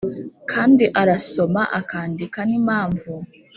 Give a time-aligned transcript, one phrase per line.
[0.51, 3.11] kandi arasoma, akandika, n'impamvu,